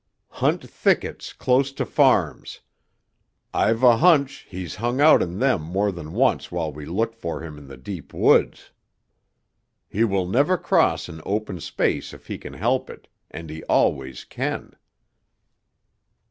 [0.41, 2.61] Hunt thickets close to farms.
[3.53, 7.41] I've a hunch he's hung out in them more than once while we looked for
[7.41, 8.71] him in the deep woods.
[9.87, 14.23] He will never cross an open space if he can help it, and he always
[14.23, 14.75] can.